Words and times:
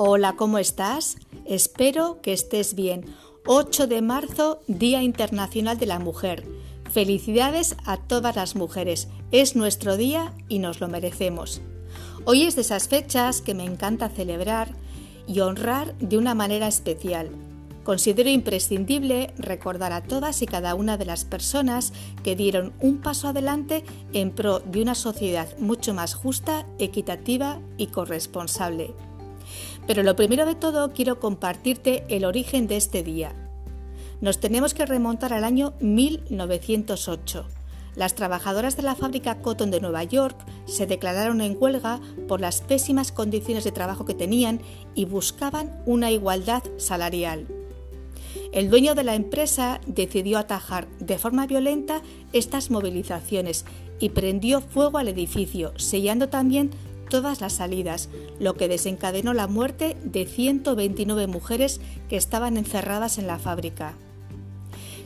Hola, 0.00 0.36
¿cómo 0.36 0.58
estás? 0.58 1.16
Espero 1.44 2.22
que 2.22 2.32
estés 2.32 2.76
bien. 2.76 3.04
8 3.48 3.88
de 3.88 4.00
marzo, 4.00 4.60
Día 4.68 5.02
Internacional 5.02 5.76
de 5.76 5.86
la 5.86 5.98
Mujer. 5.98 6.46
Felicidades 6.88 7.74
a 7.84 7.96
todas 7.96 8.36
las 8.36 8.54
mujeres. 8.54 9.08
Es 9.32 9.56
nuestro 9.56 9.96
día 9.96 10.34
y 10.48 10.60
nos 10.60 10.78
lo 10.78 10.86
merecemos. 10.86 11.62
Hoy 12.26 12.44
es 12.44 12.54
de 12.54 12.60
esas 12.60 12.86
fechas 12.86 13.42
que 13.42 13.54
me 13.54 13.64
encanta 13.64 14.08
celebrar 14.08 14.68
y 15.26 15.40
honrar 15.40 15.98
de 15.98 16.16
una 16.16 16.36
manera 16.36 16.68
especial. 16.68 17.30
Considero 17.82 18.30
imprescindible 18.30 19.34
recordar 19.36 19.92
a 19.92 20.04
todas 20.04 20.42
y 20.42 20.46
cada 20.46 20.76
una 20.76 20.96
de 20.96 21.06
las 21.06 21.24
personas 21.24 21.92
que 22.22 22.36
dieron 22.36 22.72
un 22.78 22.98
paso 22.98 23.26
adelante 23.26 23.82
en 24.12 24.30
pro 24.30 24.60
de 24.60 24.80
una 24.80 24.94
sociedad 24.94 25.48
mucho 25.58 25.92
más 25.92 26.14
justa, 26.14 26.66
equitativa 26.78 27.58
y 27.78 27.88
corresponsable. 27.88 28.94
Pero 29.88 30.02
lo 30.02 30.14
primero 30.16 30.44
de 30.44 30.54
todo 30.54 30.92
quiero 30.92 31.18
compartirte 31.18 32.04
el 32.10 32.26
origen 32.26 32.66
de 32.66 32.76
este 32.76 33.02
día. 33.02 33.32
Nos 34.20 34.38
tenemos 34.38 34.74
que 34.74 34.84
remontar 34.84 35.32
al 35.32 35.44
año 35.44 35.72
1908. 35.80 37.46
Las 37.96 38.14
trabajadoras 38.14 38.76
de 38.76 38.82
la 38.82 38.94
fábrica 38.94 39.40
Cotton 39.40 39.70
de 39.70 39.80
Nueva 39.80 40.04
York 40.04 40.36
se 40.66 40.86
declararon 40.86 41.40
en 41.40 41.56
huelga 41.58 42.00
por 42.28 42.38
las 42.38 42.60
pésimas 42.60 43.12
condiciones 43.12 43.64
de 43.64 43.72
trabajo 43.72 44.04
que 44.04 44.12
tenían 44.12 44.60
y 44.94 45.06
buscaban 45.06 45.82
una 45.86 46.10
igualdad 46.10 46.62
salarial. 46.76 47.46
El 48.52 48.68
dueño 48.68 48.94
de 48.94 49.04
la 49.04 49.14
empresa 49.14 49.80
decidió 49.86 50.36
atajar 50.36 50.86
de 50.98 51.16
forma 51.16 51.46
violenta 51.46 52.02
estas 52.34 52.70
movilizaciones 52.70 53.64
y 54.00 54.10
prendió 54.10 54.60
fuego 54.60 54.98
al 54.98 55.08
edificio, 55.08 55.72
sellando 55.78 56.28
también 56.28 56.72
todas 57.08 57.40
las 57.40 57.54
salidas, 57.54 58.08
lo 58.38 58.54
que 58.54 58.68
desencadenó 58.68 59.34
la 59.34 59.46
muerte 59.46 59.96
de 60.02 60.26
129 60.26 61.26
mujeres 61.26 61.80
que 62.08 62.16
estaban 62.16 62.56
encerradas 62.56 63.18
en 63.18 63.26
la 63.26 63.38
fábrica. 63.38 63.94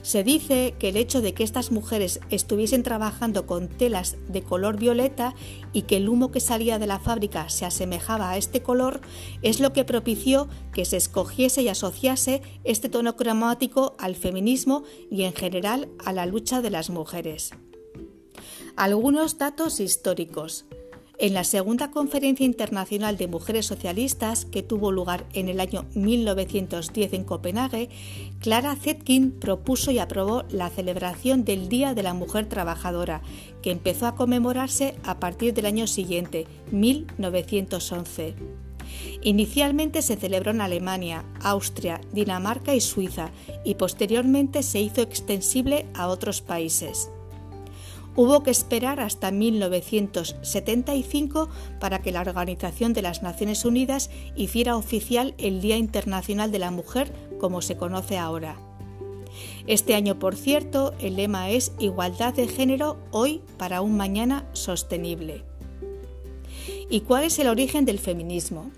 Se 0.02 0.24
dice 0.24 0.74
que 0.80 0.88
el 0.88 0.96
hecho 0.96 1.20
de 1.20 1.32
que 1.32 1.44
estas 1.44 1.70
mujeres 1.70 2.18
estuviesen 2.28 2.82
trabajando 2.82 3.46
con 3.46 3.68
telas 3.68 4.16
de 4.26 4.42
color 4.42 4.76
violeta 4.76 5.34
y 5.72 5.82
que 5.82 5.96
el 5.96 6.08
humo 6.08 6.32
que 6.32 6.40
salía 6.40 6.80
de 6.80 6.88
la 6.88 6.98
fábrica 6.98 7.48
se 7.48 7.64
asemejaba 7.64 8.30
a 8.30 8.36
este 8.36 8.62
color 8.62 9.00
es 9.42 9.60
lo 9.60 9.72
que 9.72 9.84
propició 9.84 10.48
que 10.72 10.84
se 10.84 10.96
escogiese 10.96 11.62
y 11.62 11.68
asociase 11.68 12.42
este 12.64 12.88
tono 12.88 13.16
cromático 13.16 13.94
al 13.98 14.16
feminismo 14.16 14.82
y 15.08 15.22
en 15.22 15.34
general 15.34 15.88
a 16.04 16.12
la 16.12 16.26
lucha 16.26 16.62
de 16.62 16.70
las 16.70 16.90
mujeres. 16.90 17.52
Algunos 18.74 19.38
datos 19.38 19.78
históricos. 19.78 20.64
En 21.22 21.34
la 21.34 21.44
segunda 21.44 21.92
Conferencia 21.92 22.44
Internacional 22.44 23.16
de 23.16 23.28
Mujeres 23.28 23.66
Socialistas, 23.66 24.44
que 24.44 24.64
tuvo 24.64 24.90
lugar 24.90 25.24
en 25.34 25.48
el 25.48 25.60
año 25.60 25.86
1910 25.94 27.12
en 27.12 27.22
Copenhague, 27.22 27.90
Clara 28.40 28.74
Zetkin 28.74 29.30
propuso 29.30 29.92
y 29.92 30.00
aprobó 30.00 30.42
la 30.50 30.68
celebración 30.68 31.44
del 31.44 31.68
Día 31.68 31.94
de 31.94 32.02
la 32.02 32.12
Mujer 32.12 32.46
Trabajadora, 32.46 33.22
que 33.62 33.70
empezó 33.70 34.08
a 34.08 34.16
conmemorarse 34.16 34.96
a 35.04 35.20
partir 35.20 35.54
del 35.54 35.66
año 35.66 35.86
siguiente, 35.86 36.48
1911. 36.72 38.34
Inicialmente 39.22 40.02
se 40.02 40.16
celebró 40.16 40.50
en 40.50 40.60
Alemania, 40.60 41.24
Austria, 41.40 42.00
Dinamarca 42.12 42.74
y 42.74 42.80
Suiza 42.80 43.30
y 43.64 43.76
posteriormente 43.76 44.64
se 44.64 44.80
hizo 44.80 45.02
extensible 45.02 45.86
a 45.94 46.08
otros 46.08 46.42
países. 46.42 47.12
Hubo 48.14 48.42
que 48.42 48.50
esperar 48.50 49.00
hasta 49.00 49.30
1975 49.30 51.48
para 51.80 52.02
que 52.02 52.12
la 52.12 52.20
Organización 52.20 52.92
de 52.92 53.00
las 53.00 53.22
Naciones 53.22 53.64
Unidas 53.64 54.10
hiciera 54.36 54.76
oficial 54.76 55.34
el 55.38 55.62
Día 55.62 55.78
Internacional 55.78 56.52
de 56.52 56.58
la 56.58 56.70
Mujer 56.70 57.10
como 57.40 57.62
se 57.62 57.78
conoce 57.78 58.18
ahora. 58.18 58.58
Este 59.66 59.94
año, 59.94 60.18
por 60.18 60.36
cierto, 60.36 60.92
el 61.00 61.16
lema 61.16 61.48
es 61.48 61.72
Igualdad 61.78 62.34
de 62.34 62.48
género 62.48 62.98
hoy 63.12 63.40
para 63.56 63.80
un 63.80 63.96
mañana 63.96 64.46
sostenible. 64.52 65.42
¿Y 66.90 67.00
cuál 67.00 67.24
es 67.24 67.38
el 67.38 67.48
origen 67.48 67.86
del 67.86 67.98
feminismo? 67.98 68.70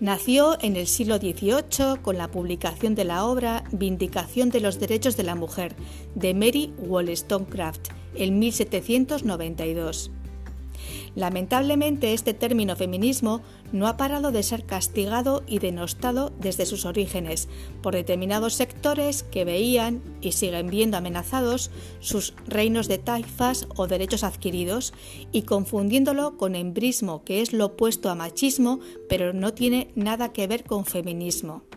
Nació 0.00 0.56
en 0.62 0.76
el 0.76 0.86
siglo 0.86 1.18
XVIII 1.18 2.00
con 2.00 2.16
la 2.16 2.30
publicación 2.30 2.94
de 2.94 3.04
la 3.04 3.26
obra 3.26 3.64
Vindicación 3.72 4.48
de 4.48 4.60
los 4.60 4.78
Derechos 4.78 5.16
de 5.16 5.24
la 5.24 5.34
Mujer 5.34 5.74
de 6.14 6.34
Mary 6.34 6.72
Wollstonecraft 6.78 7.97
en 8.14 8.38
1792. 8.38 10.10
Lamentablemente 11.14 12.12
este 12.12 12.34
término 12.34 12.76
feminismo 12.76 13.42
no 13.72 13.88
ha 13.88 13.96
parado 13.96 14.30
de 14.30 14.42
ser 14.42 14.64
castigado 14.64 15.42
y 15.46 15.58
denostado 15.58 16.32
desde 16.38 16.66
sus 16.66 16.84
orígenes 16.84 17.48
por 17.82 17.94
determinados 17.94 18.54
sectores 18.54 19.24
que 19.24 19.44
veían 19.44 20.00
y 20.20 20.32
siguen 20.32 20.68
viendo 20.68 20.96
amenazados 20.96 21.70
sus 22.00 22.34
reinos 22.46 22.88
de 22.88 22.98
taifas 22.98 23.66
o 23.76 23.86
derechos 23.86 24.24
adquiridos 24.24 24.94
y 25.32 25.42
confundiéndolo 25.42 26.36
con 26.36 26.54
embrismo 26.54 27.24
que 27.24 27.40
es 27.40 27.52
lo 27.52 27.66
opuesto 27.66 28.10
a 28.10 28.14
machismo 28.14 28.80
pero 29.08 29.32
no 29.32 29.52
tiene 29.54 29.90
nada 29.94 30.32
que 30.32 30.46
ver 30.46 30.64
con 30.64 30.84
feminismo. 30.84 31.67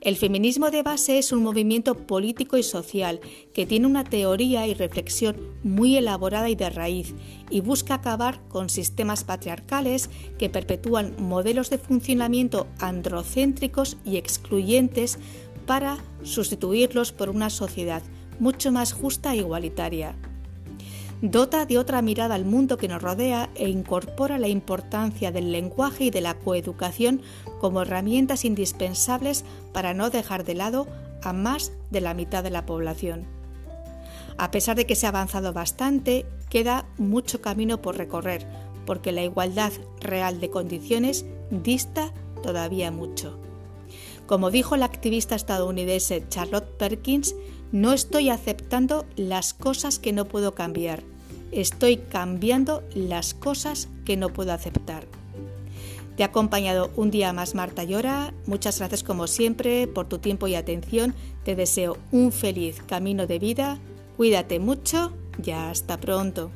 El 0.00 0.16
feminismo 0.16 0.70
de 0.70 0.82
base 0.82 1.18
es 1.18 1.32
un 1.32 1.42
movimiento 1.42 1.96
político 1.96 2.56
y 2.56 2.62
social 2.62 3.20
que 3.54 3.66
tiene 3.66 3.86
una 3.86 4.04
teoría 4.04 4.66
y 4.66 4.74
reflexión 4.74 5.36
muy 5.62 5.96
elaborada 5.96 6.50
y 6.50 6.54
de 6.54 6.70
raíz 6.70 7.14
y 7.50 7.60
busca 7.60 7.94
acabar 7.94 8.40
con 8.48 8.68
sistemas 8.68 9.24
patriarcales 9.24 10.10
que 10.38 10.50
perpetúan 10.50 11.14
modelos 11.18 11.70
de 11.70 11.78
funcionamiento 11.78 12.66
androcéntricos 12.78 13.96
y 14.04 14.16
excluyentes 14.16 15.18
para 15.66 15.98
sustituirlos 16.22 17.12
por 17.12 17.28
una 17.28 17.50
sociedad 17.50 18.02
mucho 18.38 18.72
más 18.72 18.92
justa 18.92 19.34
e 19.34 19.38
igualitaria 19.38 20.16
dota 21.22 21.66
de 21.66 21.78
otra 21.78 22.02
mirada 22.02 22.34
al 22.34 22.44
mundo 22.44 22.76
que 22.76 22.88
nos 22.88 23.00
rodea 23.00 23.48
e 23.54 23.68
incorpora 23.68 24.38
la 24.38 24.48
importancia 24.48 25.30
del 25.30 25.52
lenguaje 25.52 26.04
y 26.04 26.10
de 26.10 26.20
la 26.20 26.34
coeducación 26.34 27.22
como 27.60 27.82
herramientas 27.82 28.44
indispensables 28.44 29.44
para 29.72 29.94
no 29.94 30.10
dejar 30.10 30.44
de 30.44 30.56
lado 30.56 30.88
a 31.22 31.32
más 31.32 31.72
de 31.90 32.00
la 32.00 32.12
mitad 32.12 32.42
de 32.42 32.50
la 32.50 32.66
población. 32.66 33.24
A 34.36 34.50
pesar 34.50 34.76
de 34.76 34.84
que 34.84 34.96
se 34.96 35.06
ha 35.06 35.10
avanzado 35.10 35.52
bastante, 35.52 36.26
queda 36.50 36.86
mucho 36.98 37.40
camino 37.40 37.80
por 37.80 37.96
recorrer, 37.96 38.44
porque 38.84 39.12
la 39.12 39.22
igualdad 39.22 39.72
real 40.00 40.40
de 40.40 40.50
condiciones 40.50 41.24
dista 41.50 42.12
todavía 42.42 42.90
mucho. 42.90 43.38
Como 44.26 44.50
dijo 44.50 44.76
la 44.76 44.86
activista 44.86 45.36
estadounidense 45.36 46.24
Charlotte 46.28 46.76
Perkins, 46.78 47.36
no 47.70 47.92
estoy 47.92 48.30
aceptando 48.30 49.06
las 49.14 49.54
cosas 49.54 49.98
que 49.98 50.12
no 50.12 50.26
puedo 50.26 50.54
cambiar, 50.54 51.04
estoy 51.52 51.98
cambiando 51.98 52.82
las 52.94 53.34
cosas 53.34 53.88
que 54.04 54.16
no 54.16 54.30
puedo 54.30 54.52
aceptar. 54.52 55.06
Te 56.16 56.22
ha 56.22 56.26
acompañado 56.26 56.90
un 56.96 57.10
día 57.10 57.32
más 57.32 57.54
Marta 57.54 57.84
Llora. 57.84 58.34
Muchas 58.46 58.78
gracias 58.78 59.02
como 59.02 59.26
siempre 59.26 59.86
por 59.86 60.08
tu 60.08 60.18
tiempo 60.18 60.46
y 60.46 60.54
atención. 60.54 61.14
Te 61.44 61.56
deseo 61.56 61.96
un 62.10 62.32
feliz 62.32 62.82
camino 62.86 63.26
de 63.26 63.38
vida. 63.38 63.78
Cuídate 64.16 64.58
mucho 64.58 65.12
y 65.42 65.52
hasta 65.52 65.98
pronto. 65.98 66.50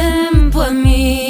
tiempo 0.00 0.62
a 0.62 0.70
mí. 0.70 1.29